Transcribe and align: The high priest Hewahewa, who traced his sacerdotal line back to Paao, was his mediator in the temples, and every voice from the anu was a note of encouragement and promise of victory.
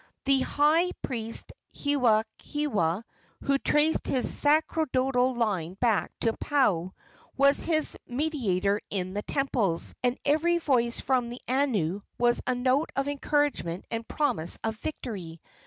The 0.25 0.39
high 0.39 0.93
priest 1.03 1.53
Hewahewa, 1.75 3.03
who 3.43 3.59
traced 3.59 4.07
his 4.07 4.33
sacerdotal 4.35 5.35
line 5.35 5.75
back 5.75 6.11
to 6.21 6.33
Paao, 6.33 6.93
was 7.37 7.61
his 7.61 7.95
mediator 8.07 8.81
in 8.89 9.13
the 9.13 9.21
temples, 9.21 9.93
and 10.01 10.17
every 10.25 10.57
voice 10.57 10.99
from 10.99 11.29
the 11.29 11.39
anu 11.47 12.01
was 12.17 12.41
a 12.47 12.55
note 12.55 12.89
of 12.95 13.07
encouragement 13.07 13.85
and 13.91 14.07
promise 14.07 14.57
of 14.63 14.75
victory. 14.77 15.39